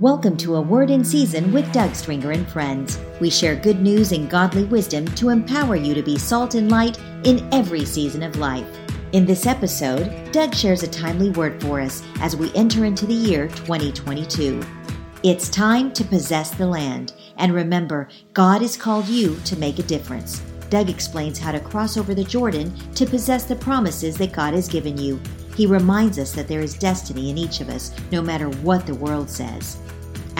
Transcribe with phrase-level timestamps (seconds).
[0.00, 2.98] Welcome to A Word in Season with Doug Stringer and friends.
[3.20, 6.98] We share good news and godly wisdom to empower you to be salt and light
[7.24, 8.66] in every season of life.
[9.12, 13.12] In this episode, Doug shares a timely word for us as we enter into the
[13.12, 14.62] year 2022.
[15.22, 19.82] It's time to possess the land, and remember, God has called you to make a
[19.82, 20.40] difference.
[20.70, 24.66] Doug explains how to cross over the Jordan to possess the promises that God has
[24.66, 25.20] given you.
[25.54, 28.94] He reminds us that there is destiny in each of us, no matter what the
[28.94, 29.76] world says.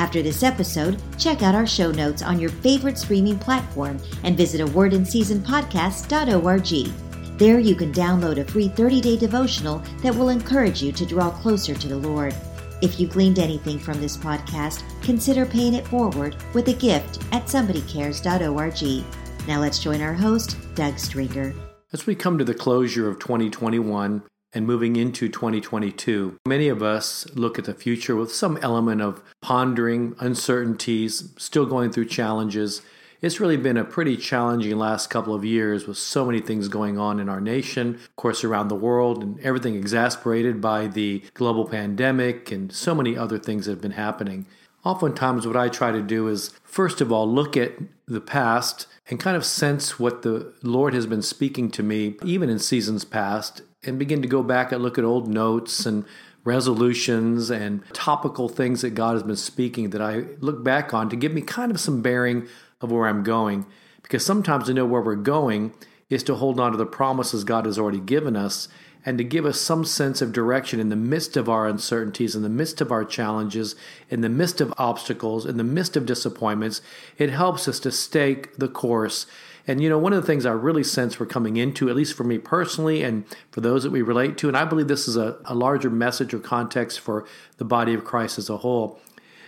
[0.01, 4.63] After this episode, check out our show notes on your favorite streaming platform and visit
[4.63, 7.39] a wordinseasonpodcast.org.
[7.39, 11.75] There you can download a free 30-day devotional that will encourage you to draw closer
[11.75, 12.35] to the Lord.
[12.81, 17.45] If you gleaned anything from this podcast, consider paying it forward with a gift at
[17.45, 19.05] somebodycares.org.
[19.47, 21.53] Now let's join our host, Doug Stringer.
[21.93, 27.27] As we come to the closure of 2021, and moving into 2022, many of us
[27.35, 32.83] look at the future with some element of pondering, uncertainties, still going through challenges.
[33.23, 36.99] It's really been a pretty challenging last couple of years with so many things going
[36.99, 41.67] on in our nation, of course, around the world, and everything exasperated by the global
[41.67, 44.47] pandemic and so many other things that have been happening.
[44.83, 47.73] Oftentimes, what I try to do is, first of all, look at
[48.09, 52.49] the past and kind of sense what the Lord has been speaking to me, even
[52.49, 56.05] in seasons past, and begin to go back and look at old notes and
[56.45, 61.17] resolutions and topical things that God has been speaking that I look back on to
[61.17, 62.47] give me kind of some bearing
[62.81, 63.67] of where I'm going.
[64.03, 65.73] Because sometimes to know where we're going
[66.09, 68.69] is to hold on to the promises God has already given us
[69.07, 72.43] and to give us some sense of direction in the midst of our uncertainties, in
[72.43, 73.75] the midst of our challenges,
[74.11, 76.83] in the midst of obstacles, in the midst of disappointments.
[77.17, 79.27] It helps us to stake the course
[79.67, 82.17] and you know, one of the things I really sense we're coming into, at least
[82.17, 85.17] for me personally, and for those that we relate to, and I believe this is
[85.17, 87.27] a, a larger message or context for
[87.59, 88.99] the body of Christ as a whole,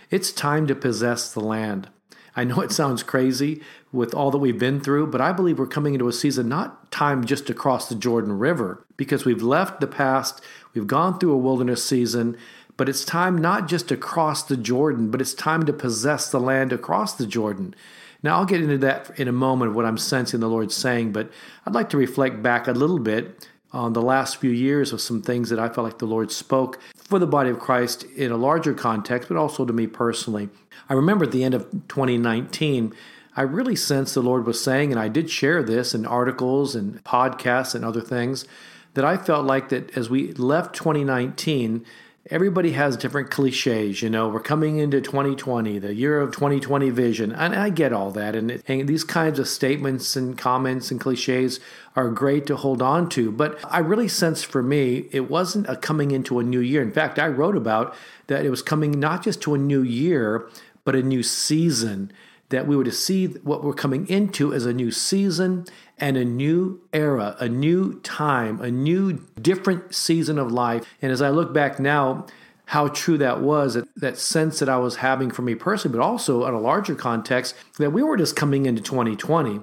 [0.09, 1.89] it's time to possess the land.
[2.35, 5.67] I know it sounds crazy with all that we've been through, but I believe we're
[5.67, 9.79] coming into a season not time just to cross the Jordan River because we've left
[9.79, 10.41] the past,
[10.73, 12.35] we've gone through a wilderness season,
[12.75, 16.39] but it's time not just to cross the Jordan, but it's time to possess the
[16.39, 17.75] land across the Jordan.
[18.23, 21.11] Now, I'll get into that in a moment of what I'm sensing the Lord saying,
[21.11, 21.29] but
[21.65, 25.21] I'd like to reflect back a little bit on the last few years of some
[25.21, 28.37] things that I felt like the Lord spoke for the body of Christ in a
[28.37, 30.49] larger context, but also to me personally.
[30.87, 32.93] I remember at the end of 2019,
[33.35, 37.03] I really sensed the Lord was saying, and I did share this in articles and
[37.03, 38.45] podcasts and other things,
[38.93, 41.83] that I felt like that as we left 2019,
[42.29, 44.01] everybody has different cliches.
[44.01, 47.33] You know, we're coming into 2020, the year of 2020 vision.
[47.33, 48.35] And I get all that.
[48.35, 51.59] And, it, and, these kinds of statements and comments and cliches
[51.95, 53.31] are great to hold on to.
[53.31, 56.81] But I really sense for me, it wasn't a coming into a new year.
[56.81, 57.93] In fact, I wrote about
[58.27, 60.49] that it was coming not just to a new year,
[60.85, 62.11] but a new season
[62.53, 65.65] that we were to see what we're coming into as a new season
[65.97, 70.85] and a new era, a new time, a new different season of life.
[71.01, 72.27] And as I look back now,
[72.65, 76.03] how true that was, that, that sense that I was having for me personally, but
[76.03, 79.59] also on a larger context, that we were just coming into 2020.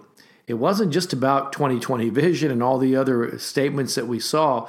[0.49, 4.69] It wasn't just about 2020 vision and all the other statements that we saw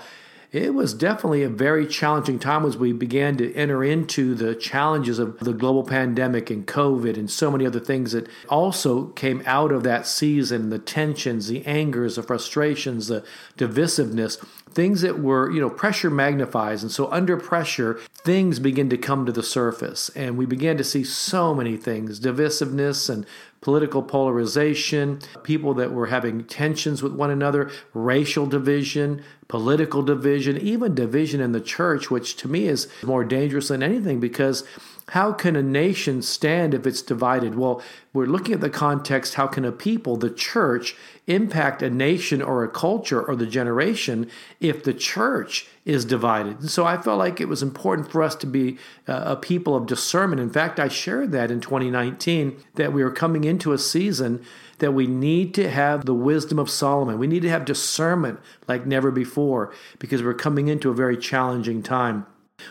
[0.52, 5.18] it was definitely a very challenging time as we began to enter into the challenges
[5.18, 9.72] of the global pandemic and COVID and so many other things that also came out
[9.72, 13.24] of that season the tensions, the angers, the frustrations, the
[13.58, 16.84] divisiveness, things that were, you know, pressure magnifies.
[16.84, 20.10] And so under pressure, things begin to come to the surface.
[20.16, 23.26] And we began to see so many things divisiveness and
[23.62, 30.96] political polarization, people that were having tensions with one another, racial division, political division, even
[30.96, 34.64] division in the church, which to me is more dangerous than anything because
[35.12, 37.56] how can a nation stand if it's divided?
[37.56, 37.82] Well,
[38.14, 40.96] we're looking at the context how can a people, the church,
[41.28, 46.62] impact a nation or a culture or the generation if the church is divided?
[46.62, 49.76] And so I felt like it was important for us to be uh, a people
[49.76, 50.40] of discernment.
[50.40, 54.42] In fact, I shared that in 2019 that we were coming into a season
[54.78, 57.20] that we need to have the wisdom of Solomon.
[57.20, 61.84] We need to have discernment like never before because we're coming into a very challenging
[61.84, 62.28] time.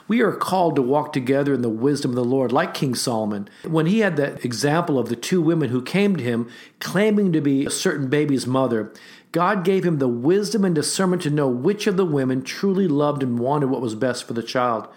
[0.09, 3.49] We are called to walk together in the wisdom of the Lord, like King Solomon.
[3.65, 6.49] When he had that example of the two women who came to him
[6.79, 8.93] claiming to be a certain baby's mother,
[9.33, 13.23] God gave him the wisdom and discernment to know which of the women truly loved
[13.23, 14.89] and wanted what was best for the child.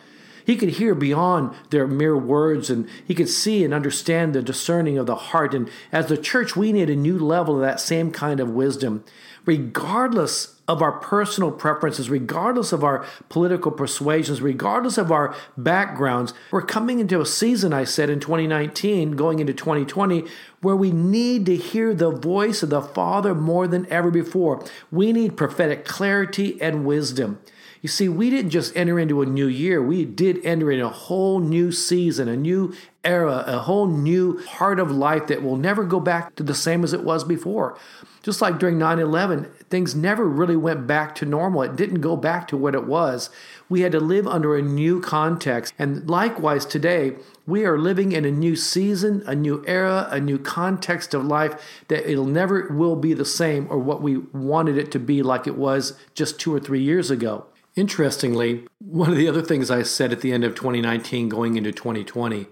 [0.46, 4.98] He could hear beyond their mere words and he could see and understand the discerning
[4.98, 5.54] of the heart.
[5.54, 9.04] And as the church, we need a new level of that same kind of wisdom,
[9.46, 16.34] regardless of our personal preferences, regardless of our political persuasions, regardless of our backgrounds.
[16.52, 20.26] We're coming into a season, I said, in 2019, going into 2020,
[20.62, 24.64] where we need to hear the voice of the Father more than ever before.
[24.90, 27.40] We need prophetic clarity and wisdom.
[27.82, 30.88] You see, we didn't just enter into a new year, we did enter in a
[30.88, 32.74] whole new season, a new
[33.04, 36.86] era, a whole new part of life that will never go back to the same
[36.86, 37.78] as it was before.
[38.24, 41.62] Just like during 9 11, things never really went back to normal.
[41.62, 43.30] It didn't go back to what it was.
[43.68, 45.74] We had to live under a new context.
[45.78, 50.40] And likewise, today, we are living in a new season, a new era, a new
[50.40, 54.90] context of life that it'll never will be the same or what we wanted it
[54.94, 57.46] to be like it was just two or three years ago.
[57.76, 61.74] Interestingly, one of the other things I said at the end of 2019 going into
[61.74, 62.48] 2020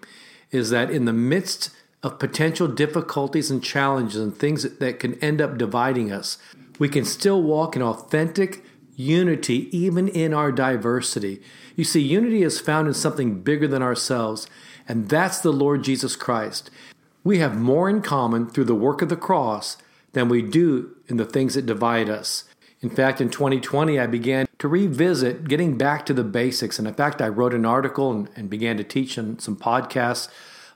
[0.49, 1.69] is that in the midst
[2.03, 6.37] of potential difficulties and challenges and things that can end up dividing us,
[6.79, 8.63] we can still walk in authentic
[8.95, 11.41] unity even in our diversity.
[11.75, 14.47] You see, unity is found in something bigger than ourselves,
[14.87, 16.69] and that's the Lord Jesus Christ.
[17.23, 19.77] We have more in common through the work of the cross
[20.13, 22.45] than we do in the things that divide us.
[22.81, 26.79] In fact, in 2020, I began to revisit getting back to the basics.
[26.79, 30.29] And in fact, I wrote an article and, and began to teach in some podcasts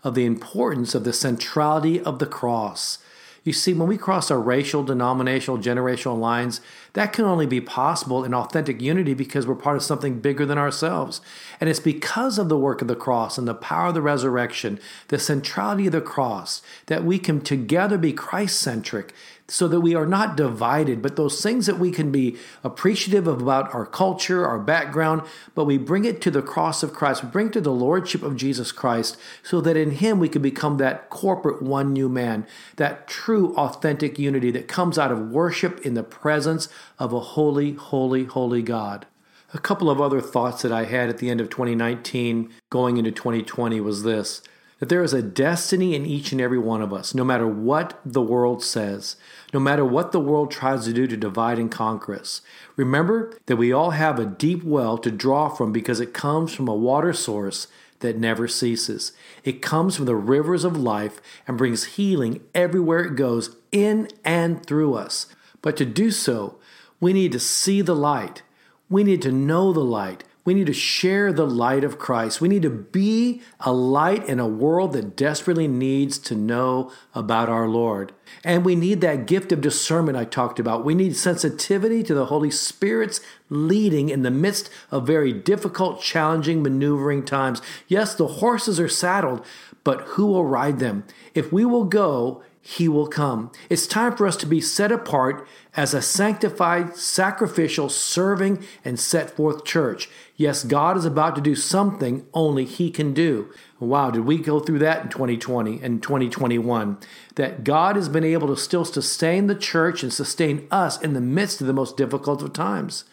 [0.06, 3.00] of the importance of the centrality of the cross.
[3.44, 6.62] You see, when we cross our racial, denominational, generational lines,
[6.96, 10.58] that can only be possible in authentic unity because we're part of something bigger than
[10.58, 11.22] ourselves.
[11.60, 14.80] And it's because of the work of the cross and the power of the resurrection,
[15.10, 19.14] the centrality of the cross, that we can together be Christ centric
[19.48, 23.42] so that we are not divided, but those things that we can be appreciative of
[23.42, 25.22] about our culture, our background,
[25.54, 27.24] but we bring it to the cross of Christ.
[27.24, 30.42] We bring it to the Lordship of Jesus Christ so that in Him we can
[30.42, 32.48] become that corporate one new man,
[32.78, 36.68] that true authentic unity that comes out of worship in the presence
[37.00, 39.06] of a holy, holy, holy God.
[39.54, 43.12] A couple of other thoughts that I had at the end of 2019 going into
[43.12, 44.42] 2020 was this
[44.80, 48.00] that there is a destiny in each and every one of us, no matter what
[48.06, 49.16] the world says,
[49.54, 52.42] no matter what the world tries to do to divide and conquer us.
[52.76, 56.68] Remember that we all have a deep well to draw from because it comes from
[56.68, 57.68] a water source
[58.00, 59.14] that never ceases.
[59.44, 64.66] It comes from the rivers of life and brings healing everywhere it goes, in and
[64.66, 65.28] through us.
[65.62, 66.60] But to do so,
[67.06, 68.42] we need to see the light.
[68.90, 70.24] We need to know the light.
[70.44, 72.42] We need to share the light of Christ.
[72.42, 77.48] We need to be a light in a world that desperately needs to know about
[77.48, 78.12] our Lord.
[78.44, 80.84] And we need that gift of discernment I talked about.
[80.84, 86.64] We need sensitivity to the Holy Spirit's leading in the midst of very difficult, challenging,
[86.64, 87.62] maneuvering times.
[87.88, 89.46] Yes, the horses are saddled,
[89.84, 91.04] but who will ride them?
[91.36, 93.52] If we will go, he will come.
[93.70, 99.30] It's time for us to be set apart as a sanctified, sacrificial, serving, and set
[99.30, 100.10] forth church.
[100.36, 103.54] Yes, God is about to do something only He can do.
[103.80, 106.98] Wow, did we go through that in 2020 and 2021?
[107.36, 111.22] That God has been able to still sustain the church and sustain us in the
[111.22, 113.04] midst of the most difficult of times.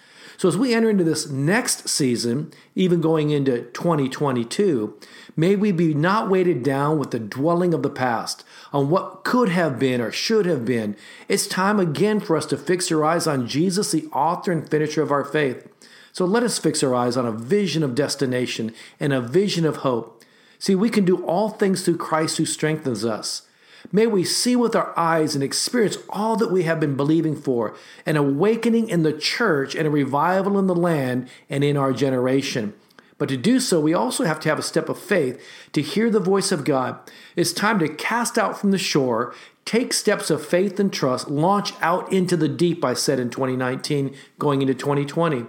[0.43, 4.99] So, as we enter into this next season, even going into 2022,
[5.37, 8.43] may we be not weighted down with the dwelling of the past
[8.73, 10.97] on what could have been or should have been.
[11.29, 15.01] It's time again for us to fix our eyes on Jesus, the author and finisher
[15.01, 15.69] of our faith.
[16.11, 19.77] So, let us fix our eyes on a vision of destination and a vision of
[19.77, 20.25] hope.
[20.59, 23.43] See, we can do all things through Christ who strengthens us.
[23.91, 27.75] May we see with our eyes and experience all that we have been believing for
[28.07, 32.75] an awakening in the church and a revival in the land and in our generation.
[33.19, 35.41] But to do so, we also have to have a step of faith
[35.75, 36.99] to hear the voice of God.
[37.37, 39.33] It's time to cast out from the shore,
[39.65, 44.17] take steps of faith and trust, launch out into the deep, I said in 2019,
[44.39, 45.47] going into 2020.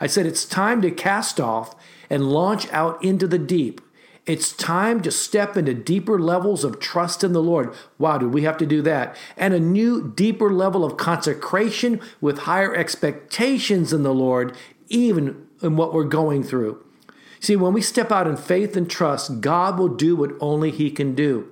[0.00, 1.74] I said it's time to cast off
[2.08, 3.82] and launch out into the deep.
[4.26, 7.74] It's time to step into deeper levels of trust in the Lord.
[7.98, 9.16] Wow, did we have to do that?
[9.36, 14.56] And a new, deeper level of consecration with higher expectations in the Lord,
[14.88, 16.84] even in what we're going through.
[17.40, 20.90] See, when we step out in faith and trust, God will do what only He
[20.90, 21.48] can do.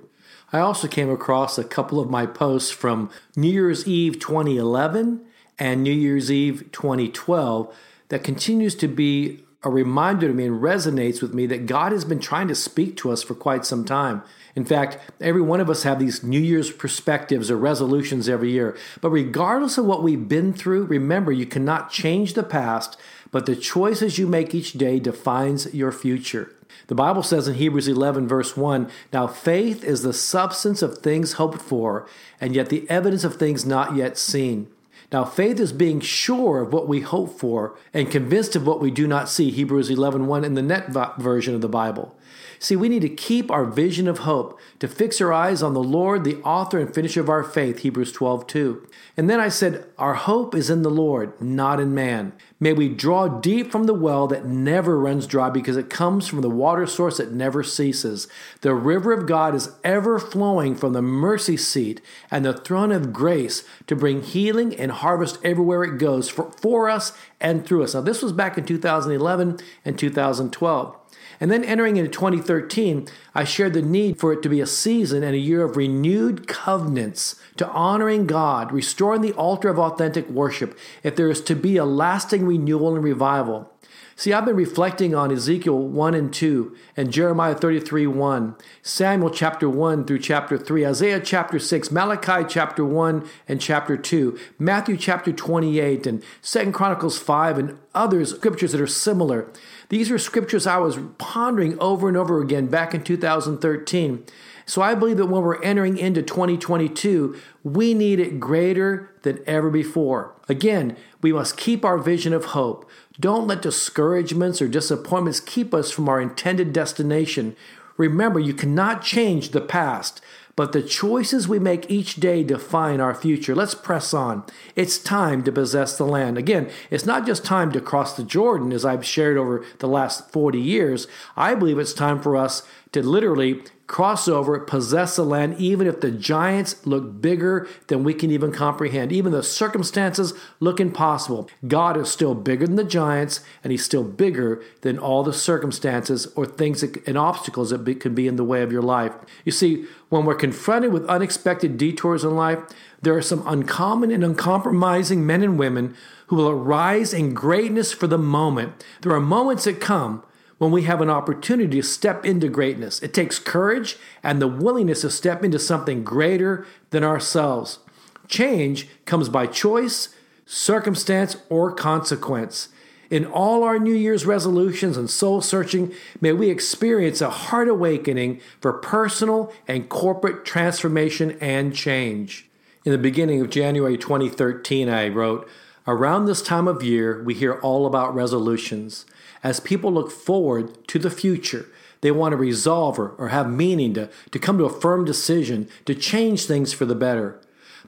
[0.53, 5.25] I also came across a couple of my posts from New Year's Eve 2011
[5.57, 7.75] and New Year's Eve 2012
[8.09, 12.05] that continues to be a reminder to me and resonates with me that God has
[12.05, 14.23] been trying to speak to us for quite some time.
[14.55, 18.77] In fact, every one of us have these New Year's perspectives or resolutions every year.
[19.01, 22.97] But regardless of what we've been through, remember you cannot change the past,
[23.31, 26.55] but the choices you make each day defines your future.
[26.87, 31.33] The Bible says in Hebrews 11, verse 1 Now faith is the substance of things
[31.33, 32.07] hoped for,
[32.39, 34.67] and yet the evidence of things not yet seen.
[35.11, 38.91] Now, faith is being sure of what we hope for and convinced of what we
[38.91, 39.49] do not see.
[39.49, 42.15] Hebrews 11 1 in the net version of the Bible.
[42.61, 45.81] See, we need to keep our vision of hope, to fix our eyes on the
[45.81, 48.87] Lord, the author and finisher of our faith, Hebrews 12 2.
[49.15, 52.33] And then I said, Our hope is in the Lord, not in man.
[52.59, 56.41] May we draw deep from the well that never runs dry because it comes from
[56.41, 58.27] the water source that never ceases.
[58.59, 63.13] The river of God is ever flowing from the mercy seat and the throne of
[63.13, 67.93] grace to bring healing and harvest everywhere it goes for, for us and through us.
[67.93, 70.98] Now, this was back in 2011 and 2012.
[71.39, 75.23] And then entering into 2013, I shared the need for it to be a season
[75.23, 80.77] and a year of renewed covenants to honoring God, restoring the altar of authentic worship,
[81.01, 83.71] if there is to be a lasting renewal and revival.
[84.19, 89.69] See, I've been reflecting on Ezekiel 1 and 2, and Jeremiah 33 1, Samuel chapter
[89.69, 95.31] 1 through chapter 3, Isaiah chapter 6, Malachi chapter 1 and chapter 2, Matthew chapter
[95.31, 99.49] 28, and 2 Chronicles 5, and others scriptures that are similar.
[99.89, 104.23] These are scriptures I was pondering over and over again back in 2013.
[104.65, 109.71] So I believe that when we're entering into 2022, we need it greater than ever
[109.71, 110.35] before.
[110.47, 112.87] Again, we must keep our vision of hope.
[113.19, 117.55] Don't let discouragements or disappointments keep us from our intended destination.
[117.97, 120.21] Remember, you cannot change the past,
[120.59, 123.55] but the choices we make each day define our future.
[123.55, 124.43] Let's press on.
[124.75, 126.37] It's time to possess the land.
[126.37, 130.33] Again, it's not just time to cross the Jordan, as I've shared over the last
[130.33, 131.07] 40 years.
[131.37, 135.99] I believe it's time for us to literally cross over, possess the land, even if
[135.99, 139.11] the giants look bigger than we can even comprehend.
[139.11, 141.49] Even the circumstances look impossible.
[141.67, 146.27] God is still bigger than the giants, and He's still bigger than all the circumstances
[146.35, 149.13] or things that, and obstacles that be, can be in the way of your life.
[149.43, 152.59] You see, when we're confronted with unexpected detours in life,
[153.01, 155.95] there are some uncommon and uncompromising men and women
[156.27, 158.85] who will arise in greatness for the moment.
[159.01, 160.23] There are moments that come
[160.59, 163.01] when we have an opportunity to step into greatness.
[163.01, 167.79] It takes courage and the willingness to step into something greater than ourselves.
[168.27, 170.09] Change comes by choice,
[170.45, 172.69] circumstance, or consequence.
[173.09, 178.39] In all our New Year's resolutions and soul searching, may we experience a heart awakening
[178.61, 182.47] for personal and corporate transformation and change.
[182.85, 185.49] In the beginning of January 2013, I wrote,
[185.87, 189.05] Around this time of year, we hear all about resolutions.
[189.43, 191.67] As people look forward to the future,
[192.01, 195.67] they want to resolve or, or have meaning, to, to come to a firm decision,
[195.85, 197.41] to change things for the better.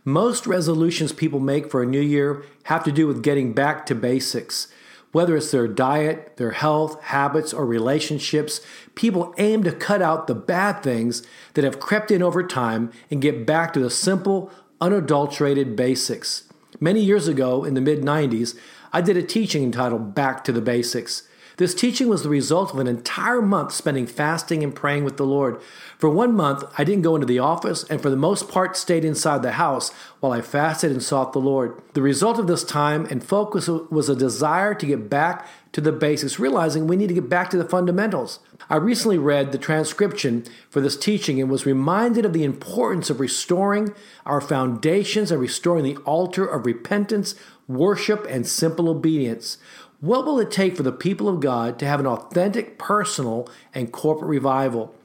[0.04, 3.96] Most resolutions people make for a new year have to do with getting back to
[3.96, 4.68] basics.
[5.12, 8.62] Whether it's their diet, their health, habits, or relationships,
[8.96, 11.22] people aim to cut out the bad things
[11.54, 16.51] that have crept in over time and get back to the simple, unadulterated basics.
[16.84, 18.58] Many years ago, in the mid 90s,
[18.92, 21.28] I did a teaching entitled Back to the Basics.
[21.58, 25.26] This teaching was the result of an entire month spending fasting and praying with the
[25.26, 25.62] Lord.
[26.00, 29.06] For one month, I didn't go into the office and for the most part stayed
[29.06, 31.80] inside the house while I fasted and sought the Lord.
[31.94, 35.92] The result of this time and focus was a desire to get back to the
[35.92, 38.40] basics, realizing we need to get back to the fundamentals.
[38.70, 43.20] I recently read the transcription for this teaching and was reminded of the importance of
[43.20, 43.94] restoring
[44.26, 47.36] our foundations and restoring the altar of repentance,
[47.68, 49.58] worship, and simple obedience.
[50.02, 53.92] What will it take for the people of God to have an authentic personal and
[53.92, 54.96] corporate revival?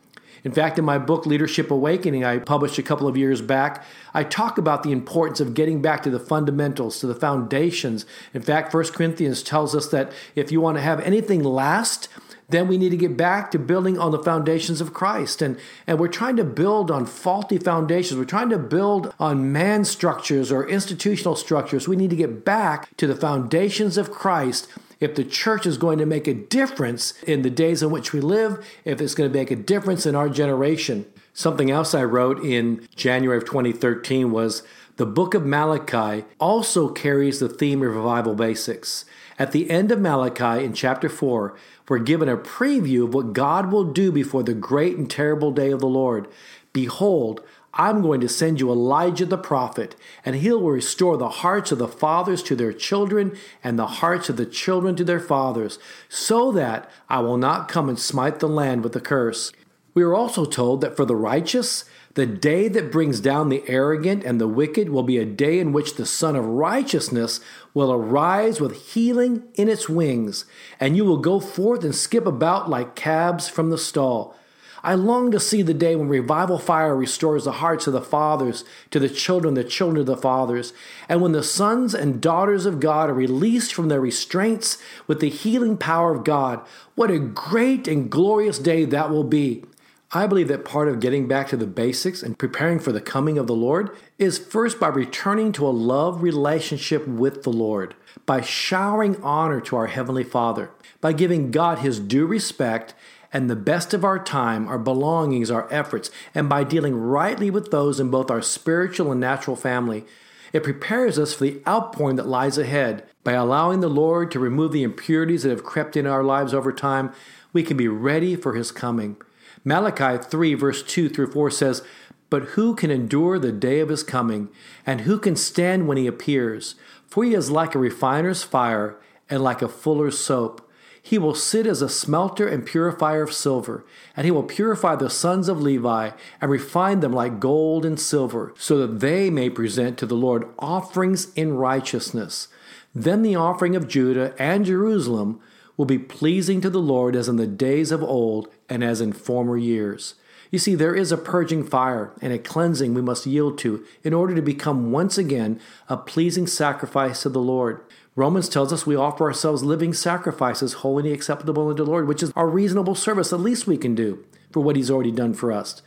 [0.46, 3.84] In fact, in my book, Leadership Awakening, I published a couple of years back,
[4.14, 8.06] I talk about the importance of getting back to the fundamentals, to the foundations.
[8.32, 12.08] In fact, 1 Corinthians tells us that if you want to have anything last,
[12.48, 15.42] then we need to get back to building on the foundations of Christ.
[15.42, 18.18] And, and we're trying to build on faulty foundations.
[18.18, 21.88] We're trying to build on man structures or institutional structures.
[21.88, 24.68] We need to get back to the foundations of Christ
[25.00, 28.20] if the church is going to make a difference in the days in which we
[28.20, 31.04] live, if it's going to make a difference in our generation.
[31.34, 34.62] Something else I wrote in January of 2013 was
[34.96, 39.04] the book of Malachi also carries the theme of revival basics.
[39.38, 41.54] At the end of Malachi in chapter 4,
[41.88, 45.70] we're given a preview of what God will do before the great and terrible day
[45.70, 46.28] of the Lord.
[46.72, 47.42] Behold,
[47.78, 51.78] I'm going to send you Elijah the prophet, and he will restore the hearts of
[51.78, 55.78] the fathers to their children, and the hearts of the children to their fathers,
[56.08, 59.52] so that I will not come and smite the land with a curse.
[59.92, 61.84] We are also told that for the righteous,
[62.16, 65.70] the day that brings down the arrogant and the wicked will be a day in
[65.74, 67.40] which the Sun of Righteousness
[67.74, 70.46] will arise with healing in its wings,
[70.80, 74.34] and you will go forth and skip about like calves from the stall.
[74.82, 78.64] I long to see the day when revival fire restores the hearts of the fathers
[78.92, 80.72] to the children, the children of the fathers,
[81.10, 85.28] and when the sons and daughters of God are released from their restraints with the
[85.28, 86.64] healing power of God.
[86.94, 89.64] What a great and glorious day that will be.
[90.12, 93.38] I believe that part of getting back to the basics and preparing for the coming
[93.38, 98.40] of the Lord is first by returning to a love relationship with the Lord, by
[98.40, 100.70] showering honor to our Heavenly Father,
[101.00, 102.94] by giving God His due respect
[103.32, 107.72] and the best of our time, our belongings, our efforts, and by dealing rightly with
[107.72, 110.04] those in both our spiritual and natural family.
[110.52, 113.04] It prepares us for the outpouring that lies ahead.
[113.24, 116.72] By allowing the Lord to remove the impurities that have crept into our lives over
[116.72, 117.12] time,
[117.52, 119.16] we can be ready for His coming.
[119.66, 121.82] Malachi 3, verse 2 through 4 says,
[122.30, 124.48] But who can endure the day of His coming?
[124.86, 126.76] And who can stand when He appears?
[127.08, 128.96] For He is like a refiner's fire
[129.28, 130.70] and like a fuller's soap.
[131.02, 133.84] He will sit as a smelter and purifier of silver,
[134.16, 138.52] and he will purify the sons of Levi and refine them like gold and silver,
[138.58, 142.48] so that they may present to the Lord offerings in righteousness.
[142.92, 145.40] Then the offering of Judah and Jerusalem
[145.76, 149.12] will be pleasing to the Lord as in the days of old and as in
[149.12, 150.14] former years.
[150.50, 154.14] You see, there is a purging fire and a cleansing we must yield to in
[154.14, 157.80] order to become once again a pleasing sacrifice to the Lord.
[158.14, 162.22] Romans tells us we offer ourselves living sacrifices, holy and acceptable unto the Lord, which
[162.22, 165.52] is our reasonable service, the least we can do for what He's already done for
[165.52, 165.82] us.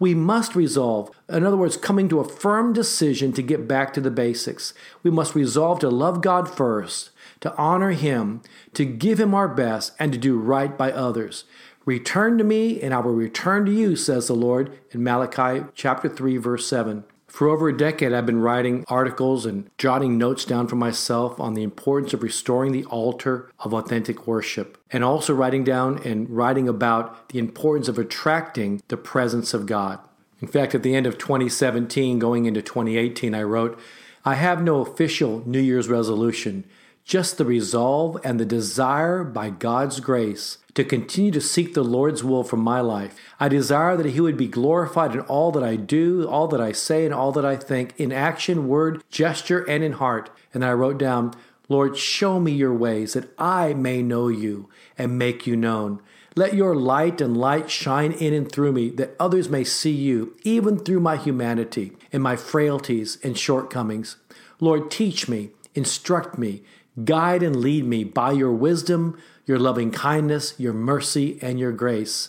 [0.00, 4.00] We must resolve, in other words, coming to a firm decision to get back to
[4.00, 4.72] the basics.
[5.02, 8.42] We must resolve to love God first, to honor Him,
[8.74, 11.44] to give Him our best, and to do right by others.
[11.88, 16.06] Return to me, and I will return to you, says the Lord in Malachi chapter
[16.06, 17.04] 3, verse 7.
[17.28, 21.54] For over a decade, I've been writing articles and jotting notes down for myself on
[21.54, 26.68] the importance of restoring the altar of authentic worship, and also writing down and writing
[26.68, 29.98] about the importance of attracting the presence of God.
[30.42, 33.80] In fact, at the end of 2017, going into 2018, I wrote,
[34.26, 36.66] I have no official New Year's resolution,
[37.08, 42.22] just the resolve and the desire by God's grace to continue to seek the Lord's
[42.22, 43.16] will for my life.
[43.40, 46.72] I desire that He would be glorified in all that I do, all that I
[46.72, 50.28] say, and all that I think, in action, word, gesture, and in heart.
[50.52, 51.32] And I wrote down,
[51.70, 56.02] Lord, show me your ways that I may know you and make you known.
[56.36, 60.36] Let your light and light shine in and through me that others may see you,
[60.42, 64.16] even through my humanity and my frailties and shortcomings.
[64.60, 66.62] Lord, teach me, instruct me,
[67.04, 72.28] guide and lead me by your wisdom, your loving kindness, your mercy, and your grace.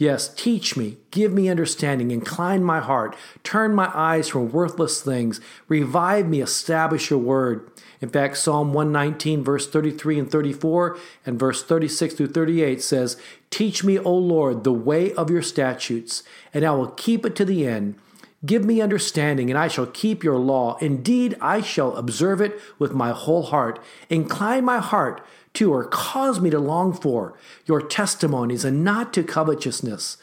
[0.00, 5.42] Yes, teach me, give me understanding, incline my heart, turn my eyes from worthless things,
[5.68, 7.70] revive me, establish your word.
[8.00, 13.18] In fact, Psalm 119, verse 33 and 34, and verse 36 through 38 says,
[13.50, 16.22] Teach me, O Lord, the way of your statutes,
[16.54, 17.96] and I will keep it to the end.
[18.44, 20.78] Give me understanding, and I shall keep your law.
[20.80, 23.78] Indeed, I shall observe it with my whole heart.
[24.08, 25.24] Incline my heart
[25.54, 30.16] to or cause me to long for your testimonies and not to covetousness.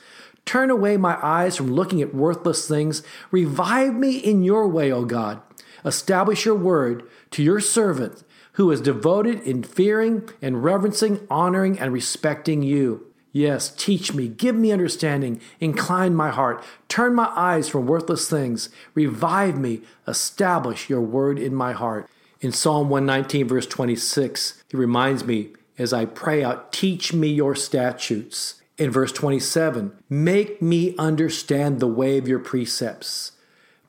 [0.46, 3.04] Turn away my eyes from looking at worthless things.
[3.30, 5.42] Revive me in your way, O God.
[5.86, 11.94] Establish your word to your servant who is devoted in fearing and reverencing, honoring, and
[11.94, 13.07] respecting you.
[13.32, 18.70] Yes, teach me, give me understanding, incline my heart, turn my eyes from worthless things,
[18.94, 22.10] revive me, establish your word in my heart.
[22.40, 27.56] In Psalm 119, verse 26, he reminds me as I pray out, teach me your
[27.56, 28.62] statutes.
[28.78, 33.34] In verse 27, make me understand the way of your precepts.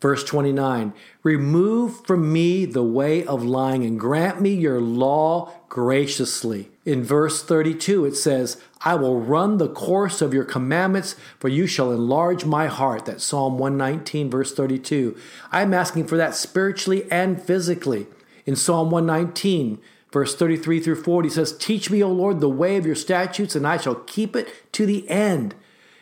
[0.01, 6.70] Verse 29, remove from me the way of lying and grant me your law graciously.
[6.88, 11.66] In verse 32, it says, I will run the course of your commandments, for you
[11.66, 13.05] shall enlarge my heart.
[13.05, 15.14] That's Psalm 119, verse 32.
[15.53, 18.07] I'm asking for that spiritually and physically.
[18.46, 19.79] In Psalm 119,
[20.11, 23.66] verse 33 through 40 says, Teach me, O Lord, the way of your statutes, and
[23.66, 25.55] I shall keep it to the end.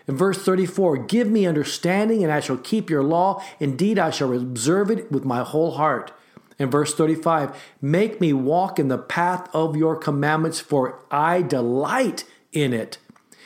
[0.07, 3.43] In verse 34, Give me understanding, and I shall keep your law.
[3.59, 6.13] Indeed, I shall observe it with my whole heart.
[6.59, 12.25] In verse 35, Make me walk in the path of your commandments, for I delight
[12.53, 12.99] in it.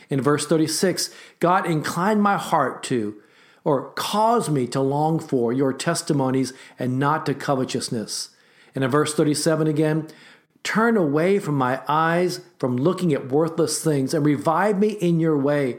[0.09, 3.17] In verse 36, God, incline my heart to,
[3.65, 8.31] or cause me to long for your testimonies and not to covetousness.
[8.75, 10.09] And in verse 37 again,
[10.63, 15.39] turn away from my eyes from looking at worthless things and revive me in your
[15.39, 15.79] way.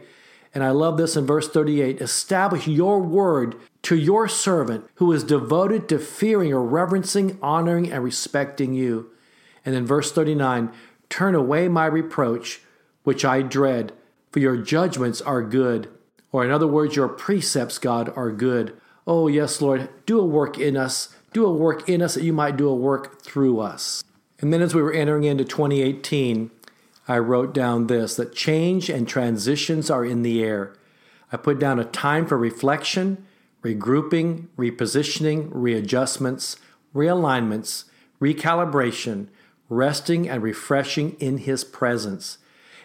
[0.53, 5.23] And I love this in verse 38 establish your word to your servant who is
[5.23, 9.09] devoted to fearing or reverencing, honoring, and respecting you.
[9.65, 10.71] And then verse 39
[11.09, 12.61] turn away my reproach,
[13.03, 13.91] which I dread,
[14.31, 15.89] for your judgments are good.
[16.31, 18.79] Or, in other words, your precepts, God, are good.
[19.05, 21.13] Oh, yes, Lord, do a work in us.
[21.33, 24.03] Do a work in us that you might do a work through us.
[24.39, 26.49] And then as we were entering into 2018,
[27.07, 30.73] I wrote down this that change and transitions are in the air.
[31.31, 33.25] I put down a time for reflection,
[33.63, 36.57] regrouping, repositioning, readjustments,
[36.95, 37.85] realignments,
[38.19, 39.27] recalibration,
[39.69, 42.37] resting, and refreshing in His presence.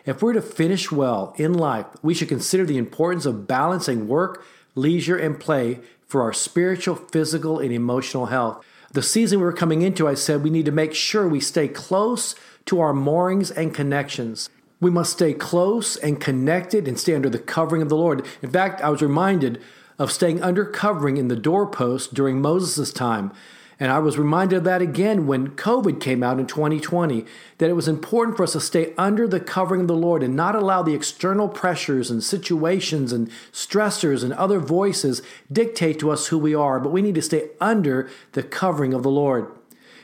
[0.04, 4.44] If we're to finish well in life, we should consider the importance of balancing work,
[4.74, 8.64] leisure, and play for our spiritual, physical, and emotional health.
[8.92, 12.36] The season we're coming into, I said we need to make sure we stay close
[12.66, 14.48] to our moorings and connections.
[14.80, 18.24] We must stay close and connected and stay under the covering of the Lord.
[18.42, 19.60] In fact, I was reminded
[19.98, 23.32] of staying under covering in the doorpost during Moses' time.
[23.78, 27.26] And I was reminded of that again when COVID came out in 2020,
[27.59, 30.35] that it was important for us to stay under the covering of the Lord and
[30.35, 35.20] not allow the external pressures and situations and stressors and other voices
[35.52, 39.02] dictate to us who we are, but we need to stay under the covering of
[39.02, 39.52] the Lord.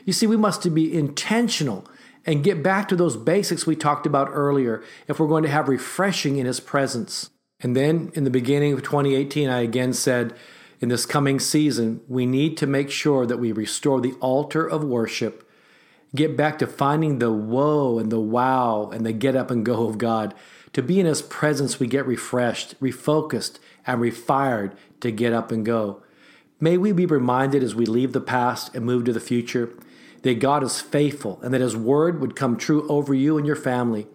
[0.05, 1.87] You see, we must be intentional
[2.25, 5.67] and get back to those basics we talked about earlier if we're going to have
[5.67, 7.31] refreshing in His presence.
[7.63, 10.35] And then in the beginning of 2018, I again said,
[10.81, 14.83] in this coming season, we need to make sure that we restore the altar of
[14.83, 15.49] worship,
[16.13, 19.87] get back to finding the whoa and the wow and the get up and go
[19.87, 20.35] of God.
[20.73, 25.65] To be in His presence, we get refreshed, refocused, and refired to get up and
[25.65, 26.03] go.
[26.59, 29.69] May we be reminded as we leave the past and move to the future
[30.23, 33.55] that God is faithful and that His word would come true over you and your
[33.55, 34.07] family.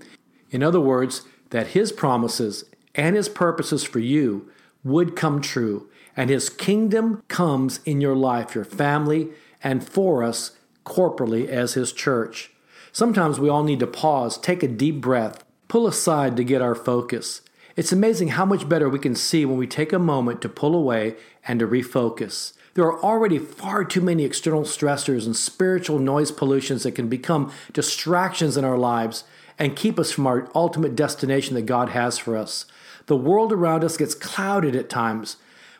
[0.51, 2.65] In other words, that His promises
[2.99, 4.51] and His purposes for you
[4.85, 9.29] would come true and his kingdom comes in your life, your family,
[9.63, 10.51] and for us
[10.83, 12.51] corporally as his church.
[12.91, 16.75] Sometimes we all need to pause, take a deep breath, pull aside to get our
[16.75, 17.43] focus.
[17.77, 20.75] It's amazing how much better we can see when we take a moment to pull
[20.75, 21.15] away
[21.47, 22.55] and to refocus.
[22.75, 27.53] There are already far too many external stressors and spiritual noise pollutions that can become
[27.73, 29.23] distractions in our lives
[29.57, 32.67] and keep us from our ultimate destination that God has for us.
[33.09, 35.37] The world around us gets clouded at times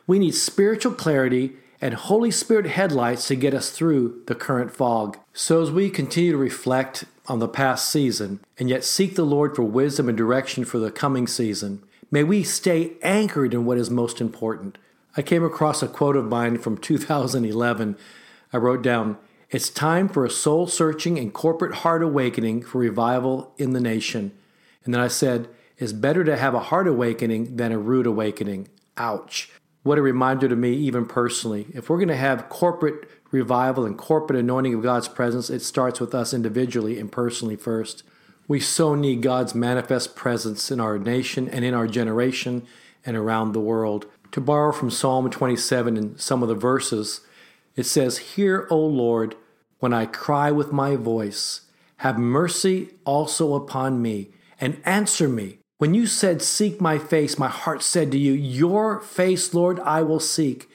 [0.09, 5.19] we need spiritual clarity and Holy Spirit headlights to get us through the current fog.
[5.33, 9.55] So, as we continue to reflect on the past season and yet seek the Lord
[9.55, 13.91] for wisdom and direction for the coming season, may we stay anchored in what is
[13.91, 14.79] most important.
[15.15, 17.95] I came across a quote of mine from 2011.
[18.51, 19.19] I wrote down,
[19.51, 24.31] It's time for a soul searching and corporate heart awakening for revival in the nation.
[24.83, 25.47] And then I said,
[25.79, 28.67] It's better to have a heart awakening than a rude awakening.
[28.97, 29.49] Ouch.
[29.83, 31.67] What a reminder to me, even personally.
[31.73, 36.01] If we're going to have corporate revival and corporate anointing of God's presence, it starts
[36.01, 38.03] with us individually and personally first.
[38.45, 42.67] We so need God's manifest presence in our nation and in our generation
[43.05, 44.05] and around the world.
[44.33, 47.21] To borrow from Psalm 27 and some of the verses,
[47.77, 49.35] it says, Hear, O Lord,
[49.79, 51.61] when I cry with my voice.
[51.97, 57.47] Have mercy also upon me, and answer me when you said, Seek my face, my
[57.47, 60.69] heart said to you, Your face, Lord, I will seek.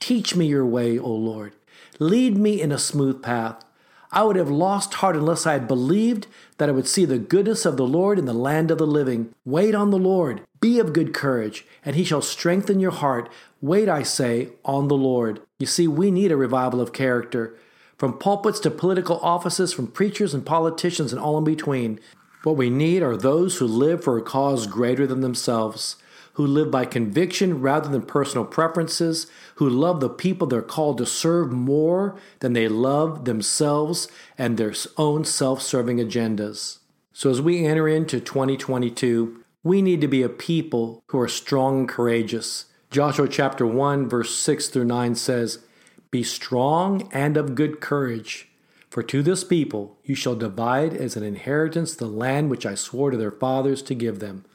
[0.00, 1.52] Teach me your way, O Lord.
[1.98, 3.62] Lead me in a smooth path.
[4.10, 7.66] I would have lost heart unless I had believed that I would see the goodness
[7.66, 9.34] of the Lord in the land of the living.
[9.44, 10.40] Wait on the Lord.
[10.58, 13.28] Be of good courage, and he shall strengthen your heart.
[13.60, 15.42] Wait, I say, on the Lord.
[15.58, 17.54] You see, we need a revival of character.
[17.98, 22.00] From pulpits to political offices, from preachers and politicians and all in between,
[22.46, 25.96] what we need are those who live for a cause greater than themselves,
[26.34, 31.04] who live by conviction rather than personal preferences, who love the people they're called to
[31.04, 34.06] serve more than they love themselves
[34.38, 36.78] and their own self serving agendas.
[37.12, 41.80] So, as we enter into 2022, we need to be a people who are strong
[41.80, 42.66] and courageous.
[42.92, 45.64] Joshua chapter 1, verse 6 through 9 says,
[46.12, 48.48] Be strong and of good courage.
[48.96, 53.10] For to this people you shall divide as an inheritance the land which I swore
[53.10, 54.46] to their fathers to give them.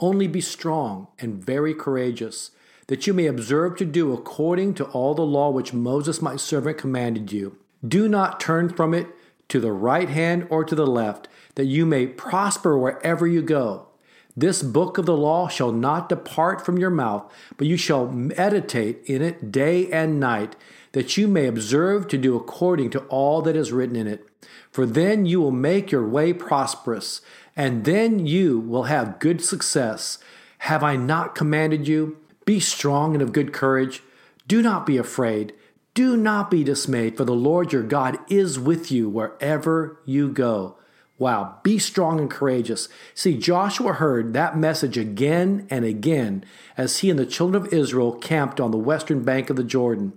[0.00, 2.50] Only be strong and very courageous,
[2.88, 6.76] that you may observe to do according to all the law which Moses my servant
[6.76, 7.56] commanded you.
[7.86, 9.06] Do not turn from it
[9.50, 13.86] to the right hand or to the left, that you may prosper wherever you go.
[14.36, 19.04] This book of the law shall not depart from your mouth, but you shall meditate
[19.04, 20.56] in it day and night
[20.94, 24.26] that you may observe to do according to all that is written in it.
[24.70, 27.20] For then you will make your way prosperous,
[27.56, 30.18] and then you will have good success.
[30.58, 32.18] Have I not commanded you?
[32.44, 34.02] Be strong and of good courage.
[34.46, 35.52] Do not be afraid.
[35.94, 40.76] Do not be dismayed, for the Lord your God is with you wherever you go.
[41.18, 42.88] Wow, be strong and courageous.
[43.14, 46.44] See, Joshua heard that message again and again
[46.76, 50.12] as he and the children of Israel camped on the western bank of the Jordan.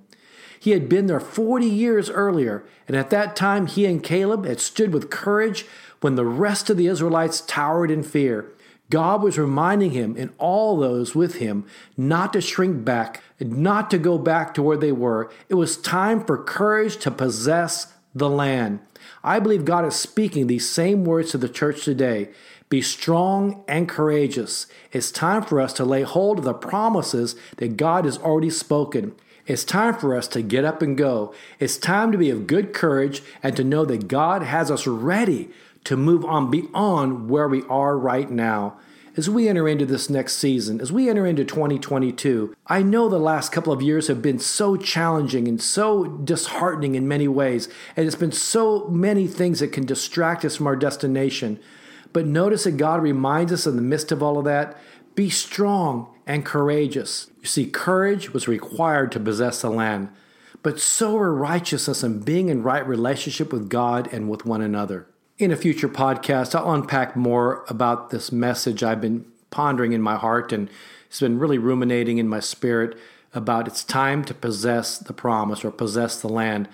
[0.59, 4.59] He had been there 40 years earlier, and at that time he and Caleb had
[4.59, 5.65] stood with courage
[6.01, 8.51] when the rest of the Israelites towered in fear.
[8.89, 11.65] God was reminding him and all those with him
[11.97, 15.29] not to shrink back, not to go back to where they were.
[15.49, 18.79] It was time for courage to possess the land.
[19.23, 22.29] I believe God is speaking these same words to the church today.
[22.69, 24.67] Be strong and courageous.
[24.91, 29.15] It's time for us to lay hold of the promises that God has already spoken.
[29.47, 31.33] It's time for us to get up and go.
[31.57, 35.49] It's time to be of good courage and to know that God has us ready
[35.85, 38.77] to move on beyond where we are right now.
[39.15, 43.17] As we enter into this next season, as we enter into 2022, I know the
[43.17, 48.05] last couple of years have been so challenging and so disheartening in many ways, and
[48.05, 51.57] it's been so many things that can distract us from our destination.
[52.13, 54.77] But notice that God reminds us in the midst of all of that
[55.15, 57.31] be strong and courageous.
[57.39, 60.09] You see, courage was required to possess the land,
[60.61, 65.07] but so were righteousness and being in right relationship with God and with one another.
[65.39, 70.17] In a future podcast, I'll unpack more about this message I've been pondering in my
[70.17, 70.69] heart and
[71.07, 72.97] it's been really ruminating in my spirit
[73.33, 76.67] about it's time to possess the promise or possess the land.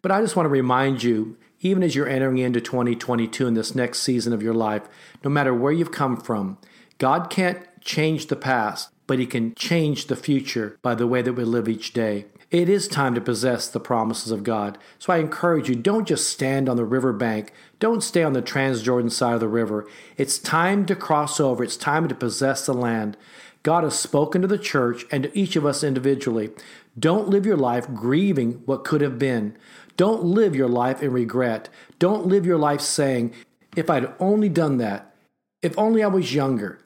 [0.00, 3.74] But I just want to remind you, even as you're entering into 2022 in this
[3.74, 4.82] next season of your life,
[5.22, 6.56] no matter where you've come from,
[6.98, 11.32] God can't change the past, but He can change the future by the way that
[11.34, 12.26] we live each day.
[12.50, 14.78] It is time to possess the promises of God.
[14.98, 19.10] So I encourage you don't just stand on the riverbank, don't stay on the Transjordan
[19.10, 19.88] side of the river.
[20.16, 23.16] It's time to cross over, it's time to possess the land.
[23.64, 26.50] God has spoken to the church and to each of us individually.
[26.98, 29.56] Don't live your life grieving what could have been.
[29.96, 31.68] Don't live your life in regret.
[31.98, 33.32] Don't live your life saying,
[33.74, 35.14] if I'd only done that,
[35.62, 36.78] if only I was younger,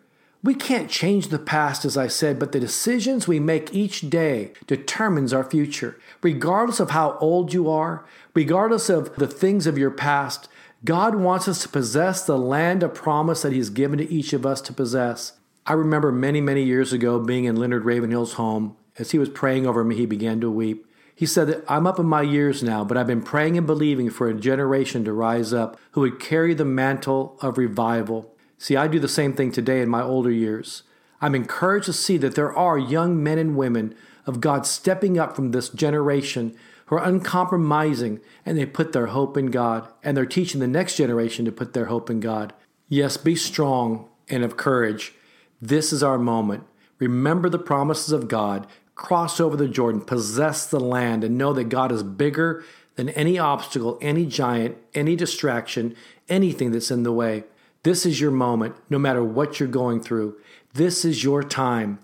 [0.43, 4.53] we can't change the past, as I said, but the decisions we make each day
[4.67, 5.99] determines our future.
[6.23, 10.49] Regardless of how old you are, regardless of the things of your past,
[10.85, 14.47] God wants us to possess the land of promise that He's given to each of
[14.47, 15.33] us to possess.
[15.67, 18.77] I remember many, many years ago being in Leonard Ravenhill's home.
[18.97, 20.87] As he was praying over me, he began to weep.
[21.15, 24.09] He said that I'm up in my years now, but I've been praying and believing
[24.09, 28.35] for a generation to rise up who would carry the mantle of revival.
[28.59, 30.83] See, I do the same thing today in my older years.
[31.21, 33.95] I'm encouraged to see that there are young men and women
[34.27, 39.37] of God stepping up from this generation who are uncompromising and they put their hope
[39.37, 42.53] in God and they're teaching the next generation to put their hope in God.
[42.89, 45.13] Yes, be strong and of courage.
[45.61, 46.65] This is our moment.
[46.99, 51.69] Remember the promises of God, cross over the Jordan, possess the land, and know that
[51.69, 52.65] God is bigger
[52.97, 55.95] than any obstacle, any giant, any distraction,
[56.29, 57.45] anything that's in the way.
[57.83, 60.37] This is your moment, no matter what you're going through.
[60.75, 61.99] This is your time.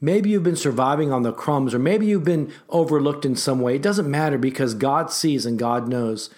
[0.00, 3.76] Maybe you've been surviving on the crumbs, or maybe you've been overlooked in some way.
[3.76, 6.30] It doesn't matter because God sees and God knows.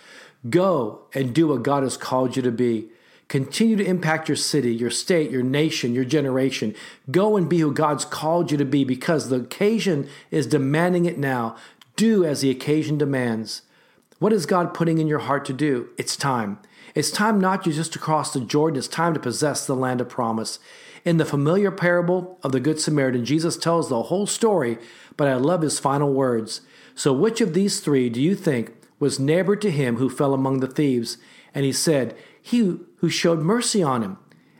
[0.48, 2.88] Go and do what God has called you to be.
[3.26, 6.74] Continue to impact your city, your state, your nation, your generation.
[7.10, 11.18] Go and be who God's called you to be because the occasion is demanding it
[11.18, 11.56] now.
[11.96, 13.62] Do as the occasion demands.
[14.18, 15.90] What is God putting in your heart to do?
[15.98, 16.58] It's time.
[16.94, 20.08] It's time not just to cross the Jordan, it's time to possess the land of
[20.08, 20.58] promise.
[21.04, 24.78] In the familiar parable of the Good Samaritan, Jesus tells the whole story,
[25.16, 26.60] but I love his final words.
[26.94, 30.60] So, which of these three do you think was neighbor to him who fell among
[30.60, 31.18] the thieves?
[31.54, 34.18] And he said, He who showed mercy on him.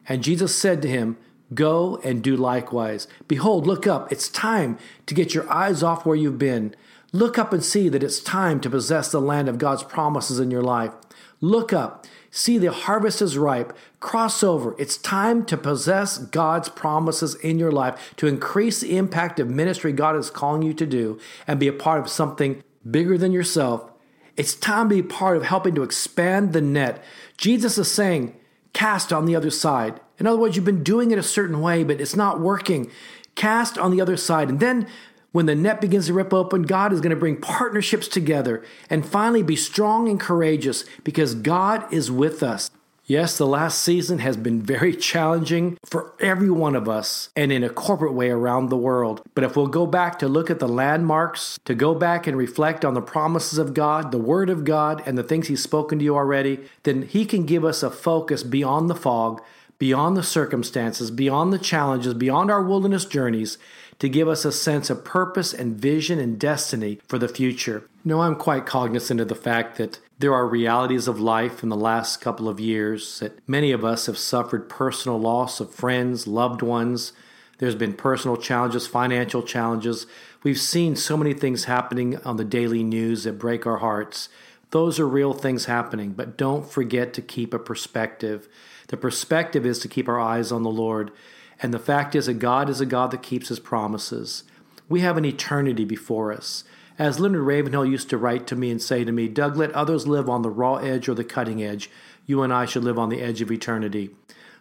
[0.08, 1.16] And Jesus said to him,
[1.54, 3.08] Go and do likewise.
[3.26, 4.12] Behold, look up.
[4.12, 6.74] It's time to get your eyes off where you've been.
[7.12, 10.50] Look up and see that it's time to possess the land of God's promises in
[10.50, 10.92] your life.
[11.40, 12.06] Look up.
[12.30, 13.76] See, the harvest is ripe.
[14.00, 14.74] Cross over.
[14.78, 19.92] It's time to possess God's promises in your life, to increase the impact of ministry
[19.92, 23.90] God is calling you to do, and be a part of something bigger than yourself.
[24.36, 27.02] It's time to be part of helping to expand the net.
[27.36, 28.36] Jesus is saying,
[28.72, 30.00] cast on the other side.
[30.18, 32.90] In other words, you've been doing it a certain way, but it's not working.
[33.34, 34.48] Cast on the other side.
[34.48, 34.86] And then
[35.32, 39.06] when the net begins to rip open, God is going to bring partnerships together and
[39.06, 42.70] finally be strong and courageous because God is with us.
[43.04, 47.64] Yes, the last season has been very challenging for every one of us and in
[47.64, 49.22] a corporate way around the world.
[49.34, 52.84] But if we'll go back to look at the landmarks, to go back and reflect
[52.84, 56.04] on the promises of God, the Word of God, and the things He's spoken to
[56.04, 59.42] you already, then He can give us a focus beyond the fog
[59.78, 63.58] beyond the circumstances, beyond the challenges, beyond our wilderness journeys
[63.98, 67.88] to give us a sense of purpose and vision and destiny for the future.
[68.04, 71.76] No, I'm quite cognizant of the fact that there are realities of life in the
[71.76, 76.62] last couple of years that many of us have suffered personal loss of friends, loved
[76.62, 77.12] ones.
[77.58, 80.06] There's been personal challenges, financial challenges.
[80.42, 84.28] We've seen so many things happening on the daily news that break our hearts.
[84.70, 88.48] Those are real things happening, but don't forget to keep a perspective.
[88.88, 91.11] The perspective is to keep our eyes on the Lord.
[91.60, 94.44] And the fact is that God is a God that keeps his promises.
[94.88, 96.64] We have an eternity before us.
[96.98, 100.06] As Leonard Ravenhill used to write to me and say to me, Doug, let others
[100.06, 101.90] live on the raw edge or the cutting edge.
[102.26, 104.10] You and I should live on the edge of eternity.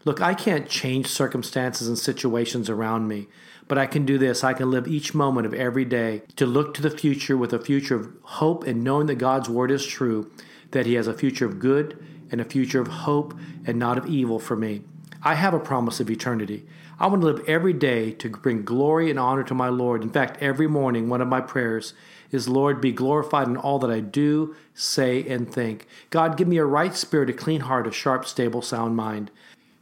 [0.06, 3.28] Look, I can't change circumstances and situations around me,
[3.68, 4.44] but I can do this.
[4.44, 7.60] I can live each moment of every day to look to the future with a
[7.60, 10.32] future of hope and knowing that God's word is true,
[10.72, 13.34] that He has a future of good and a future of hope
[13.66, 14.84] and not of evil for me.
[15.24, 16.66] I have a promise of eternity.
[17.00, 20.02] I want to live every day to bring glory and honor to my Lord.
[20.02, 21.94] In fact, every morning, one of my prayers
[22.32, 25.88] is, Lord, be glorified in all that I do, say, and think.
[26.10, 29.30] God, give me a right spirit, a clean heart, a sharp, stable, sound mind.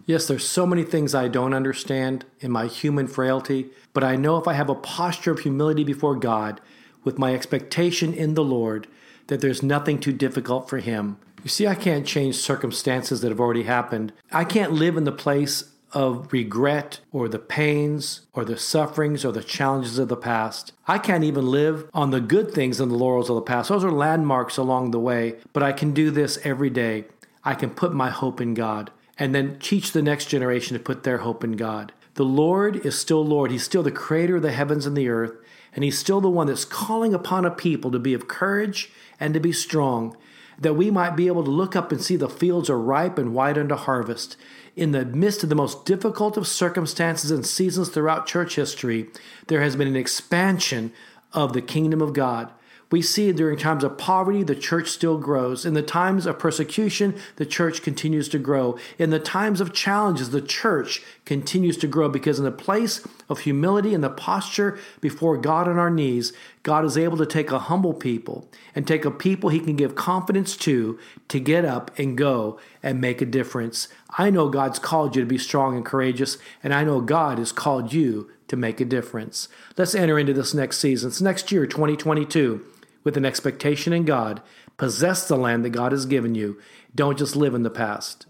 [0.06, 4.38] Yes, there's so many things I don't understand in my human frailty, but I know
[4.38, 6.60] if I have a posture of humility before God,
[7.06, 8.88] with my expectation in the Lord,
[9.28, 11.17] that there's nothing too difficult for Him.
[11.43, 14.12] You see, I can't change circumstances that have already happened.
[14.32, 19.32] I can't live in the place of regret or the pains or the sufferings or
[19.32, 20.74] the challenges of the past.
[20.88, 23.69] I can't even live on the good things and the laurels of the past.
[23.69, 27.06] Those are landmarks along the way, but I can do this every day.
[27.43, 31.04] I can put my hope in God and then teach the next generation to put
[31.04, 31.93] their hope in God.
[32.15, 33.52] The Lord is still Lord.
[33.52, 35.34] He's still the creator of the heavens and the earth,
[35.74, 39.34] and He's still the one that's calling upon a people to be of courage and
[39.34, 40.15] to be strong
[40.58, 43.34] that we might be able to look up and see the fields are ripe and
[43.34, 44.38] white unto harvest.
[44.76, 49.10] In the midst of the most difficult of circumstances and seasons throughout church history,
[49.48, 50.92] there has been an expansion
[51.32, 52.52] of the kingdom of God.
[52.91, 55.65] We see during times of poverty, the church still grows.
[55.65, 58.78] In the times of persecution, the church continues to grow.
[59.00, 63.39] In the times of challenges, the church continues to grow because in the place of
[63.39, 67.60] humility and the posture before God on our knees, God is able to take a
[67.60, 72.17] humble people and take a people he can give confidence to to get up and
[72.17, 73.88] go and make a difference.
[74.17, 77.52] I know God's called you to be strong and courageous, and I know God has
[77.52, 79.48] called you to make a difference.
[79.78, 81.10] Let's enter into this next season.
[81.10, 82.66] It's next year, 2022
[83.06, 84.42] with an expectation in God.
[84.76, 86.60] Possess the land that God has given you.
[86.94, 88.26] Don't just live in the past.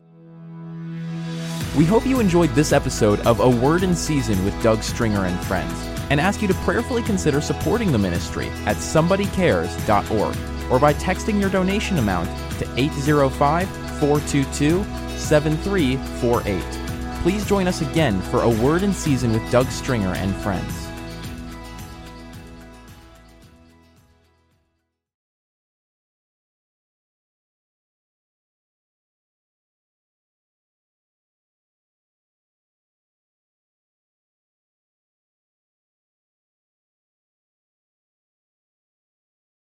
[1.76, 5.40] We hope you enjoyed this episode of A Word in Season with Doug Stringer and
[5.46, 5.74] Friends
[6.12, 10.38] and ask you to prayerfully consider supporting the ministry at somebodycares.org
[10.72, 13.68] or by texting your donation amount to 805
[14.00, 14.84] 422
[15.18, 16.85] 7348.
[17.26, 20.85] Please join us again for A Word in Season with Doug Stringer and Friends.